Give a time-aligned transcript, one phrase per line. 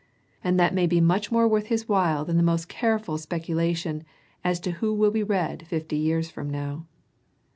[0.43, 4.03] And that may be much more worth his while than the most careful specula tion
[4.43, 6.87] as to who will be read fifty years from now.